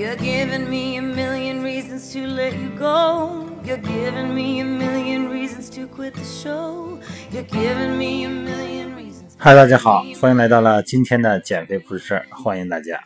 [0.00, 3.44] You're giving me a million reasons to let you go.
[3.62, 6.98] You're giving me a million reasons to quit the show.
[7.30, 9.34] You're giving me a million reasons.
[9.36, 12.98] 嗨，大家好，欢迎来到了今天的减肥不是事儿，欢迎大家。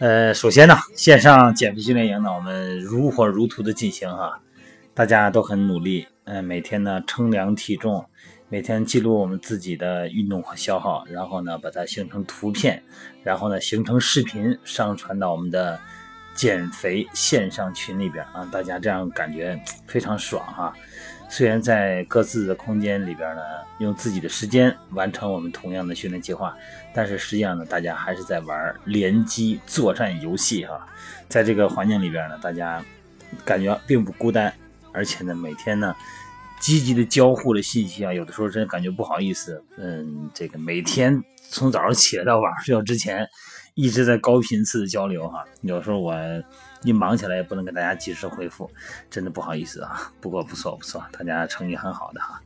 [0.00, 4.40] 呃，首先呢，线上减肥训练营呢，我们如火如荼的进行哈，
[4.94, 8.04] 大家都很努力，嗯、每天呢称量体重，
[8.48, 12.82] 每天记录我们自己的运动和消耗，然后呢把它形成图片，
[13.22, 15.78] 然后呢形成视频，上传到我们的
[16.34, 20.72] 减肥线上群里边啊，大家这样感觉非常爽哈。
[21.30, 23.42] 虽然在各自的空间里边呢，
[23.78, 26.56] 用自己的时间完成我们同样的训练计划，
[26.92, 30.86] 但是实际上呢，大家还是在玩联机作战游戏哈。
[31.28, 32.84] 在这个环境里边呢，大家
[33.44, 34.52] 感觉并不孤单，
[34.92, 35.96] 而且呢，每天呢
[36.60, 43.26] 积极的交互的信息啊，有的时候真感觉不好意思，嗯，这个每天从早上起来到晚上睡觉之前，
[43.74, 45.44] 一直在高频次的交流哈。
[45.62, 46.14] 有时候我
[46.84, 48.70] 一忙起来也不能给大家及时回复，
[49.10, 50.12] 真的不好意思啊。
[50.20, 52.40] 不过不错不错，大家成绩很好的哈。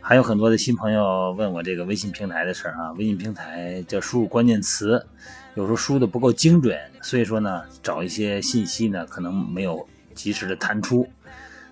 [0.00, 5.06] 还有很多的新朋友问我这个微信平台的事儿啊，微信平台叫输入关键词，
[5.54, 11.08] 有时候输的不够精准，所以说呢，找一些信息呢可能没有及时的弹出。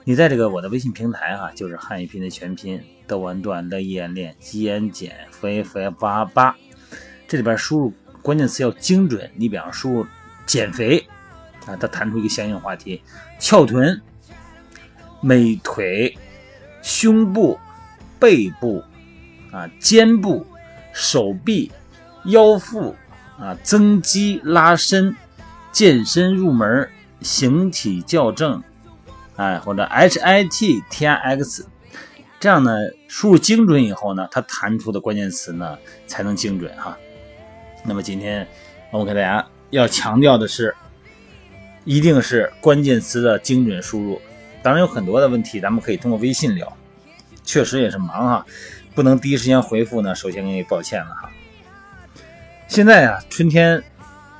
[0.04, 6.54] 你在这个我的微信平台哈、就是汉语拼的全拼，德文段乐燕练基言减肥肥八八，
[7.26, 9.30] 这里边输入关键词要精准。
[9.34, 10.06] 你比方输入
[10.46, 11.06] 减肥
[11.66, 13.02] 啊，它弹出一个相应话题，
[13.38, 14.00] 翘臀、
[15.20, 16.16] 美腿、
[16.82, 17.58] 胸部、
[18.18, 18.82] 背部
[19.52, 20.46] 啊、肩部、
[20.92, 21.70] 手臂、
[22.26, 22.94] 腰腹
[23.38, 25.16] 啊、增肌拉伸、
[25.72, 26.88] 健身入门、
[27.20, 28.62] 形体校正。
[29.36, 31.66] 哎，或者 H I T T I X，
[32.38, 32.72] 这样呢，
[33.08, 36.98] 输入精准以后呢，它弹出的关键词呢才能精准哈。
[37.84, 38.46] 那么今天
[38.91, 40.74] 我给大家要强调的是，
[41.84, 44.20] 一定是关键词的精准输入。
[44.62, 46.72] 当然有很多的问题，咱们可以通过微信聊，
[47.44, 48.46] 确实也是忙哈，
[48.94, 51.30] 不能第一时间回复呢，首先给你抱歉了哈。
[52.68, 53.82] 现在啊，春天。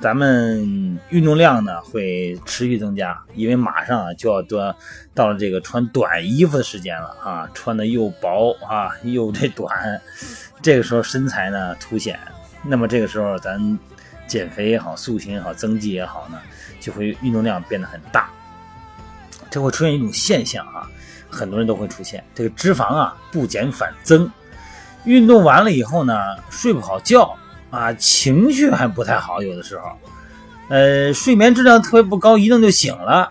[0.03, 4.75] 咱们运动量呢会持续增加，因为马上就要到
[5.13, 10.01] 到了这个穿短衣服的时间了啊，穿的又薄啊又这短，
[10.63, 12.19] 这个时候身材呢凸显，
[12.63, 13.79] 那么这个时候咱
[14.27, 16.39] 减肥也好，塑形也好，增肌也好呢，
[16.81, 18.31] 就会运动量变得很大，
[19.51, 20.89] 这会出现一种现象啊，
[21.29, 24.31] 很多人都会出现这个脂肪啊不减反增，
[25.05, 27.37] 运动完了以后呢睡不好觉。
[27.71, 29.97] 啊，情绪还不太好，有的时候，
[30.71, 33.31] 呃，睡眠质量特别不高，一弄就醒了。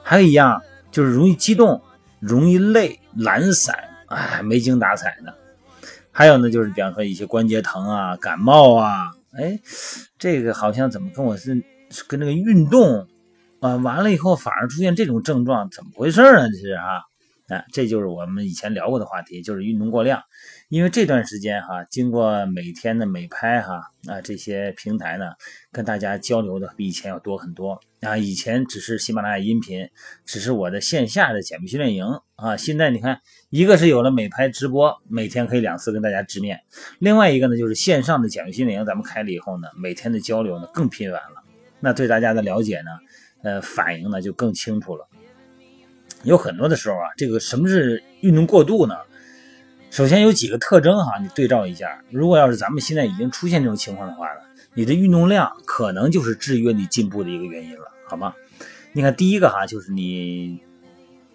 [0.00, 1.82] 还有一样就是容易激动，
[2.20, 3.76] 容易累、懒散，
[4.06, 5.34] 哎，没精打采的。
[6.12, 9.58] 还有呢，就是比方说一些关节疼啊、感冒啊，哎，
[10.18, 11.64] 这个好像怎么跟我是
[12.06, 13.08] 跟那个运动
[13.60, 16.46] 啊完了以后反而出现这种症状，怎么回事啊？
[16.48, 17.00] 这是啊。
[17.52, 20.22] 啊，这就是我们以前聊过的话题，就是运动过量。
[20.70, 25.32] 因为这段时间哈，经过每天的美拍哈啊这些平台呢，
[25.70, 28.16] 跟大家交流的比以前要多很多啊。
[28.16, 29.90] 以前只是喜马拉雅音频，
[30.24, 32.56] 只是我的线下的减肥训练营啊。
[32.56, 33.20] 现在你看，
[33.50, 36.56] 一个是有了美拍直播，每天可以两次跟大家直面；
[37.00, 41.42] 另外一个呢，就是线上的减肥训练营，咱们开了以后呢，每天的交流呢更频繁了。
[41.80, 42.90] 那对大家的了解呢，
[43.42, 45.06] 呃，反应呢就更清楚了。
[46.22, 48.94] 有很多的时候啊，这个什么是运动过度呢？
[49.90, 52.02] 首先有几个特征哈，你对照一下。
[52.10, 54.40] 如果要是咱们现在已经出现这种情况的话呢，
[54.72, 58.34] 你的运动量可能就是制约你进步的一个原因了，好吗？
[58.92, 60.60] 你看第一个哈，就是你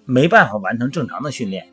[0.06, 1.68] 没办法完成正常的训练。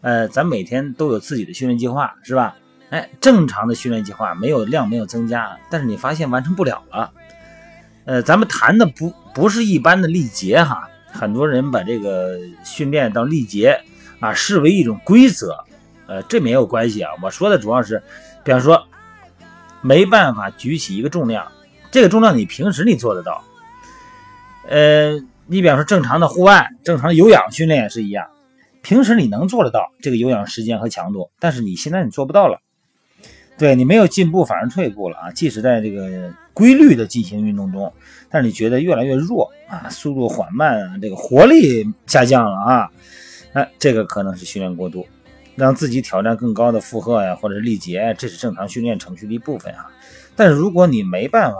[0.00, 2.56] 呃，咱每天都有自己的训练计划，是吧？
[2.90, 7.12] 哎，正常的训练计划没有量没有增加，但是你发现完成不了了。
[8.04, 10.88] 呃，咱们谈的不不是一般的力竭哈。
[11.12, 13.78] 很多人把这个训练到力竭
[14.18, 15.64] 啊视为一种规则，
[16.06, 17.10] 呃，这没有关系啊。
[17.22, 18.02] 我说的主要是，
[18.42, 18.82] 比方说
[19.82, 21.46] 没办法举起一个重量，
[21.90, 23.44] 这个重量你平时你做得到，
[24.68, 28.26] 呃，你比方说正常的户外、正常的有氧训练也是一样，
[28.82, 32.60] 平时你能做得到这个有氧时间和强度，但是你现在你做不到了，
[33.58, 35.30] 对你没有进步反而退步了啊。
[35.32, 37.92] 即使在这个规律的进行运动中，
[38.28, 42.90] 但是你觉得越来越弱啊，速度缓慢啊，这个活力下降了啊，
[43.52, 45.06] 哎，这个可能是训练过度，
[45.54, 49.86] 让自己挑战更高的负荷呀，或者是力竭，这是正常训练程序的一部分啊。
[50.34, 51.58] 但是如果你没办法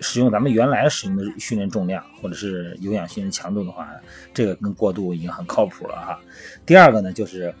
[0.00, 3.88] 使用咱们原来使用的训练重量或者是有氧训练强度的话，
[4.34, 6.18] 这个跟过度已经很靠谱了哈。
[6.66, 7.54] 第二个呢，就是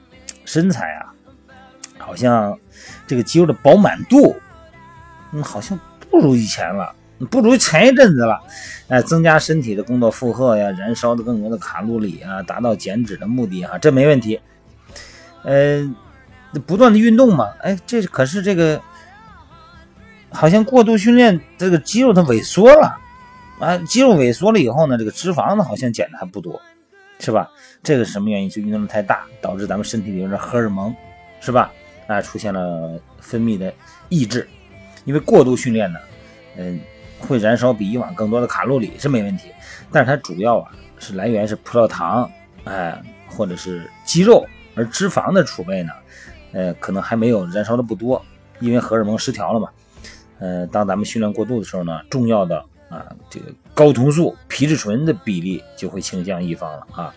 [0.44, 1.14] 身材啊，
[2.02, 2.58] 好像
[3.06, 4.36] 这个肌肉的饱满度，
[5.32, 5.78] 嗯，好像。
[6.10, 6.94] 不如以前了
[7.30, 8.38] 不如前一阵子了。
[8.88, 14.38] 哎，增加身体的工作负荷呀，燃烧的更多的卡路里啊，达到减脂的目的啊，这没问题。
[15.42, 15.90] 呃，
[16.66, 18.78] 不断的运动嘛，哎，这可是这个
[20.28, 22.98] 好像过度训练，这个肌肉它萎缩了
[23.58, 26.60] 啊，肌肉萎缩了以后呢，这个脂肪呢好像减的还不多，
[27.18, 27.48] 是吧？
[27.82, 28.50] 这个什么原因？
[28.50, 30.94] 就运动量太大，导致咱们身体里边的荷尔蒙，
[31.40, 31.72] 是吧？
[32.06, 33.72] 那，出现了分泌的
[34.08, 34.48] 抑制，
[35.04, 35.98] 因为过度训练呢，
[36.56, 36.80] 嗯。
[37.24, 39.48] 会燃烧比以往更多的卡路里是没问题，
[39.92, 42.28] 但是它主要啊是来源是葡萄糖，
[42.64, 44.44] 哎，或者是肌肉，
[44.74, 45.92] 而脂肪的储备呢，
[46.50, 48.20] 呃，可能还没有燃烧的不多，
[48.58, 49.68] 因为荷尔蒙失调了嘛。
[50.40, 52.58] 呃，当咱们训练过度的时候呢，重要的
[52.88, 57.14] 啊这个睾酮素、皮质醇的比例就会倾向一方了啊，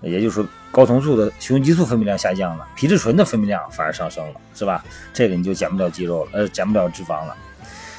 [0.00, 4.84] 也就是说睾酮素的雄激素分泌量下降了，皮质醇的分泌量反而上升了，是吧？
[5.12, 7.36] 这个你就减不了肌肉了，呃，减不了脂肪了。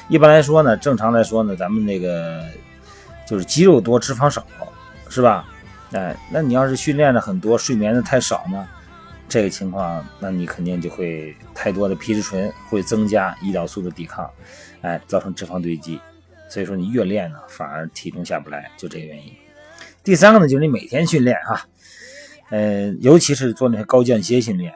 [0.08, 2.44] 一般来说呢，正常来说呢，咱们那个
[3.26, 4.44] 就是肌肉多脂肪少，
[5.08, 5.46] 是吧？
[5.92, 8.66] 哎，那你要是训练的很多，睡眠的太少呢，
[9.28, 14.30] 这个情况，那你肯定就会太多的皮质醇会增加胰岛素的抵抗，
[14.82, 16.00] 哎，造成脂肪堆积。
[16.48, 19.32] 所以说你越练呢，反而体重下不来，就这个原因。
[20.02, 21.64] 第三个呢，就是你每天训练哈，
[22.50, 24.74] 呃，尤其是做那些高间歇训练。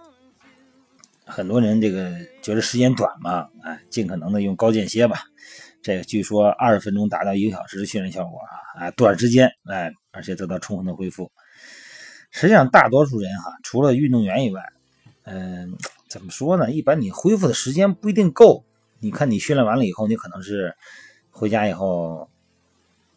[1.26, 2.12] 很多人这个
[2.42, 5.24] 觉得时间短嘛，哎，尽可能的用高间歇吧。
[5.82, 11.30] 这个据说二十分钟达到一个小时的训练效果啊，啊，短时间哎，而且得到充分的恢复。
[12.30, 14.62] 实际上，大多数人哈，除了运动员以外，
[15.24, 15.76] 嗯，
[16.08, 16.70] 怎么说呢？
[16.70, 18.64] 一般你恢复的时间不一定够。
[19.00, 20.74] 你看你训练完了以后，你可能是
[21.30, 22.28] 回家以后，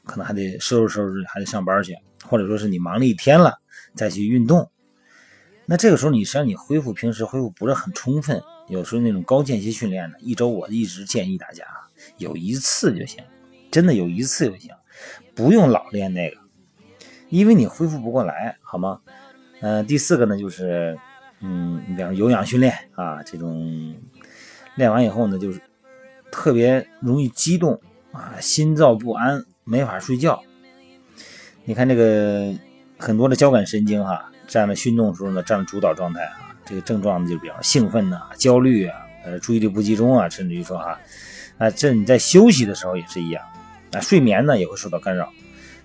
[0.08, 3.60] 可能还得收拾收拾，还得上班去，或者说是你忙了一天了
[3.94, 4.72] 再去运动。
[5.66, 11.66] 那这个时候，你实际上你恢复平时恢复不是很充分，有时候那种高间歇训练呢，一周我一直建议大家
[12.18, 13.22] 有一次就行，
[13.70, 14.72] 真的有一次就行，
[15.36, 16.38] 不用老练那个，
[17.28, 19.02] 因为你恢复不过来，好吗？
[19.60, 20.98] 嗯，第四个呢就是，
[21.42, 23.94] 嗯，你比方有氧训练啊，这种
[24.76, 25.60] 练完以后呢，就是
[26.32, 27.82] 特别容易激动
[28.14, 30.42] 啊，心躁不安，没法睡觉。
[31.66, 32.52] 你看这个
[32.98, 34.32] 很多的交感神经哈。
[34.48, 40.98] 占了运动时候呢，占了主导状态啊，这个症状呢就比较兴奋呐、焦虑啊、呃注意力不集中啊，甚至于说哈，
[41.58, 43.44] 啊这你在休息的时候也是一样，
[43.92, 45.30] 啊睡眠呢也会受到干扰，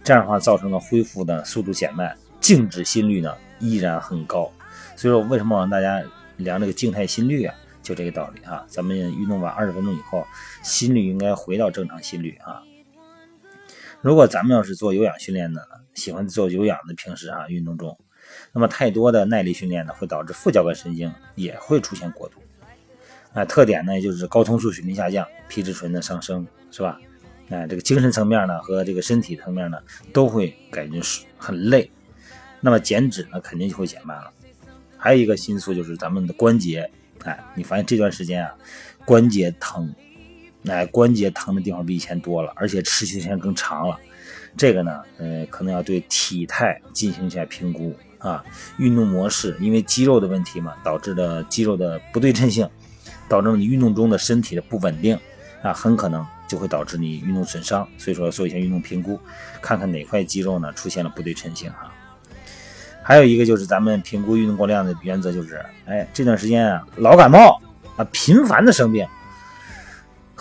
[0.04, 4.48] 这样的话造成了恢复的速度减慢，静止心率呢依然很高，
[4.94, 6.00] 所以说为什么让大家
[6.36, 7.52] 量这个静态心率啊？
[7.82, 10.24] 就这个道理啊，咱们运动完二十分钟以后，
[10.62, 12.62] 心率应该回到正常心率啊。
[14.02, 15.60] 如果咱们要是做有氧训练呢，
[15.94, 17.96] 喜欢做有氧的平时啊运动中。
[18.52, 22.40] 那么太多的耐力训练呢，会导致副交感神经也会出现过度。
[23.32, 27.00] 啊，特点呢就是睾酮素水平下降，皮质醇的上升，是吧？
[27.48, 29.78] 啊，这个精神层面呢和这个身体层面呢
[30.12, 31.88] 都会感觉是很累。
[32.60, 34.32] 那么减脂呢肯定就会减慢了。
[34.96, 36.90] 还有一个因素就是咱们的关节，
[37.22, 38.52] 哎，你发现这段时间啊
[39.04, 39.94] 关节疼，
[40.66, 43.98] 哎，关节疼的地方比以前多了，而且持续时间更长了。
[44.56, 47.94] 这个呢，呃，可能要对体态进行一下评估。
[48.18, 48.44] 啊，
[48.78, 52.64] 运动模式因为肌肉的问题嘛，导致的肌肉的不对称性，
[53.28, 55.18] 导致你运动中的身体的不稳定，
[55.60, 57.84] 啊，很可能就会导致你运动损伤。
[57.98, 59.18] 所以说做一下运动评估，
[59.60, 61.92] 看看哪块肌肉呢出现了不对称性哈。
[63.02, 67.60] 还有一个就是咱们评估运动过量的原则就是，哎，这段时间啊老感冒
[67.96, 69.04] 啊，频繁的生病，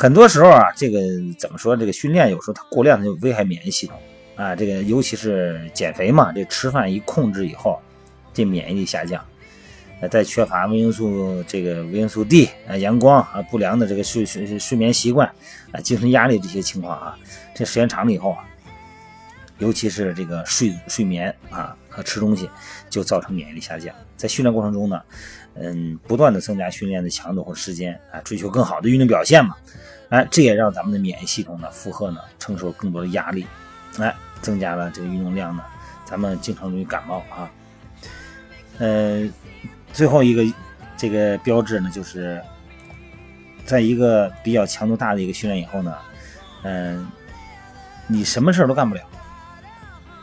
[0.02, 1.00] 很多时候啊这个
[1.38, 1.78] 怎么说？
[1.78, 3.96] 这个训练有时候它过量，它就危害免疫系统。
[4.36, 7.80] 啊，这个尤其是减肥嘛，这吃饭一控制以后，
[8.34, 9.24] 这免疫力下降，
[10.00, 15.32] 呃，再缺乏维生素这个维生素 D 啊，阳光啊，不良的这个睡睡睡眠习惯
[15.72, 17.16] 啊，精神压力这些情况啊，
[17.54, 18.44] 这时间长了以后啊，
[19.60, 22.50] 尤其是这个睡睡眠啊和吃东西，
[22.90, 23.94] 就造成免疫力下降。
[24.18, 25.00] 在训练过程中呢，
[25.54, 29.56] 嗯，不断的增加训练的强度和时间啊，追求更好的运动表现嘛，
[30.10, 33.46] 哎，这也让咱们的免疫系统呢负荷呢承受更多的压力，
[34.00, 34.16] 哎。
[34.42, 35.64] 增加了这个运动量呢，
[36.04, 37.48] 咱们经常容易感冒啊。
[38.80, 39.30] 呃，
[39.94, 40.44] 最后一个
[40.98, 42.42] 这个标志呢，就是
[43.66, 45.96] 在一个比较强度大的一个训练以后呢，
[46.64, 47.08] 嗯，
[48.08, 49.04] 你什么事都干不了，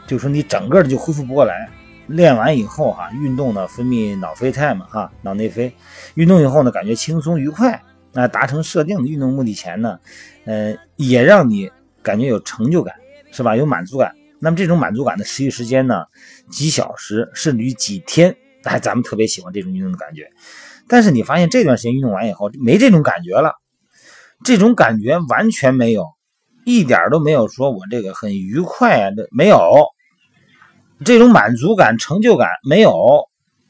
[0.09, 1.69] 就说你整个的就恢复不过来。
[2.09, 5.73] 练完以后哈，运动呢分泌脑啡肽嘛哈，脑内啡，
[6.15, 7.81] 运动以后呢感觉轻松愉快，
[8.13, 10.01] 那达成设定的运动目的前呢，
[10.45, 11.71] 呃，也让你
[12.03, 12.93] 感觉有成就感。
[13.31, 13.55] 是吧？
[13.55, 14.15] 有满足感。
[14.41, 16.07] 那么这种满足感的持续时间呢？
[16.51, 18.35] 几小时，甚至于几天。
[18.63, 20.31] 哎，咱们特别喜欢这种运动的感觉。
[20.89, 23.53] 但是你发现这段时间运动完以后，没这种感觉了。
[24.43, 26.07] 这种感觉完全没有，
[26.65, 29.59] 一点都没有说我这个很愉快啊，这没有
[31.05, 32.93] 这种满足感、成就感没有。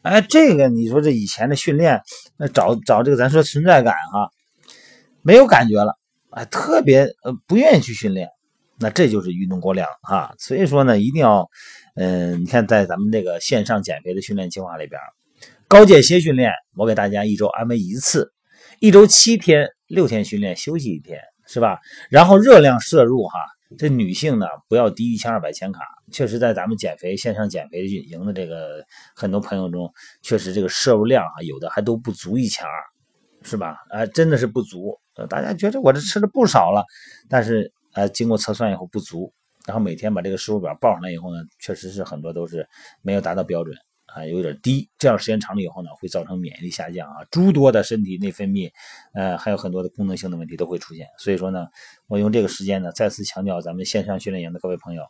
[0.02, 2.00] 哎，这个你说这以前的训练，
[2.38, 4.30] 那找找这个咱说存在感哈，
[5.23, 5.99] 没有感觉了，
[6.30, 8.28] 哎，特别呃不愿意去训练，
[8.78, 10.35] 那这就是运动过量哈。
[10.38, 11.50] 所以说呢，一定要，
[11.97, 14.99] 嗯，你看在咱们这个线上减肥的训练计划里边，
[15.66, 18.32] 高间歇训练，我给大家一周安排一次，
[18.78, 21.80] 一周七天，六天训练，休息一天，是吧？
[22.08, 23.38] 然后热量摄入哈，
[23.76, 25.80] 这女性呢不要低于一千二百千卡。
[26.10, 28.84] 确实，在咱们减肥线上减肥运营的这个
[29.14, 32.72] 很多朋友中，确实这个摄入量啊，有的还都不足一千二，
[33.42, 33.76] 是吧？
[33.90, 34.98] 哎，真的是不足。
[35.28, 36.84] 大家觉得我这吃的不少了，
[37.28, 39.32] 但是呃，经过测算以后不足，
[39.66, 42.68] 然后每天把这个食物表报上来以后呢，确实是很多都是
[43.02, 43.76] 没有达到标准
[44.18, 44.88] 啊，有点低。
[44.98, 48.70] 这样时间长了以后呢，会造成免疫力下降啊，诸多的身体内分泌，
[49.14, 51.06] 呃，还有很多的功能性的问题都会出现。
[51.18, 51.66] 所以说呢，
[52.06, 55.02] 我用这个时间呢，再次强调咱们线上训练营的各位朋友。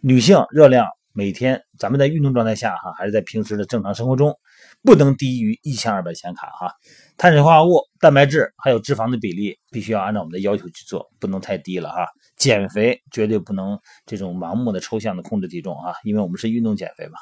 [0.00, 4.36] 女性热量每天，咱们在运动状态下哈，还是在平时的正常生活中，
[4.82, 6.72] 不能低于一千二百千卡哈。
[7.16, 12.06] 碳水化合物、蛋白质还有脂肪的比例，必须要按照我们的要求去做，不能太低了哈。
[12.36, 17.18] 减肥绝对不能这种盲目的抽象的控制体重啊，因为我们是运动减肥嘛。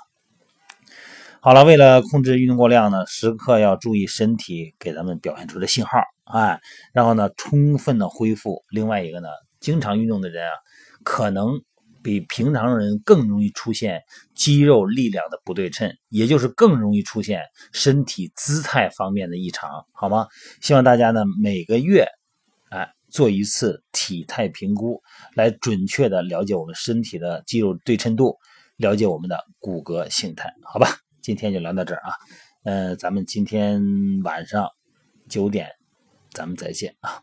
[1.44, 6.60] 好了，为了控制运动过量呢，时刻要注意身体给咱们表现出的信号，哎，
[6.92, 8.62] 然后呢，充分的恢复。
[8.70, 10.52] 另外一个呢，经常运动的人啊，
[11.02, 11.60] 可能。
[12.04, 14.02] 比平常人更容易出现
[14.34, 17.40] 肌肉力量的不对称，也就是更容易出现
[17.72, 20.26] 身体姿态方面的异常，好吗？
[20.60, 22.04] 希望大家呢每个月，
[22.70, 25.00] 哎，做一次体态评估，
[25.36, 28.36] 来准确的了解我们身体的肌肉对称度，
[28.78, 30.88] 了解我们的骨骼形态，好吧？
[31.22, 32.12] 今天就聊到这儿啊，
[32.64, 33.80] 嗯，咱们今天
[34.24, 34.68] 晚上
[35.28, 35.70] 九点，
[36.32, 37.22] 咱们再见啊。